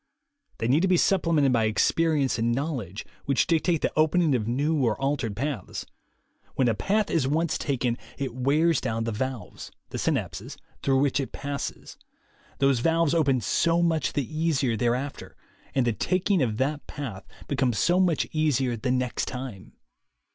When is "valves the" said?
9.11-9.99